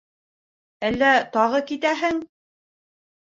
[0.87, 2.25] Әллә тағы китәһең?